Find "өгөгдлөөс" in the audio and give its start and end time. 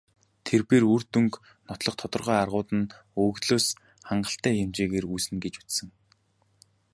3.21-3.67